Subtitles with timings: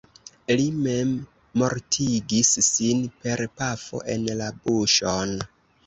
[0.59, 5.41] Li memmortigis sin per pafo en la buŝon.